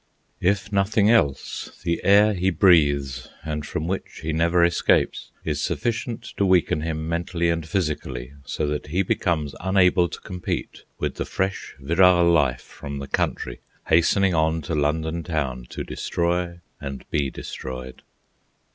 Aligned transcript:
If 0.39 0.71
nothing 0.71 1.11
else, 1.11 1.79
the 1.83 2.03
air 2.03 2.33
he 2.33 2.49
breathes, 2.49 3.29
and 3.43 3.63
from 3.63 3.85
which 3.87 4.21
he 4.23 4.33
never 4.33 4.63
escapes, 4.65 5.29
is 5.45 5.61
sufficient 5.63 6.23
to 6.37 6.43
weaken 6.47 6.81
him 6.81 7.07
mentally 7.07 7.51
and 7.51 7.67
physically, 7.69 8.33
so 8.43 8.65
that 8.65 8.87
he 8.87 9.03
becomes 9.03 9.53
unable 9.61 10.09
to 10.09 10.19
compete 10.21 10.85
with 10.97 11.17
the 11.17 11.25
fresh 11.25 11.75
virile 11.79 12.27
life 12.31 12.61
from 12.63 12.97
the 12.97 13.07
country 13.07 13.59
hastening 13.89 14.33
on 14.33 14.63
to 14.63 14.73
London 14.73 15.21
Town 15.21 15.65
to 15.69 15.83
destroy 15.83 16.61
and 16.79 17.07
be 17.11 17.29
destroyed. 17.29 18.01